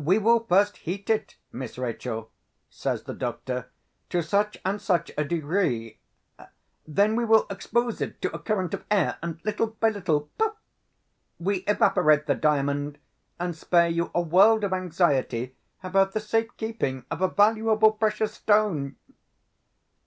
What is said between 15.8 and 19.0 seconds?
about the safe keeping of a valuable precious stone!"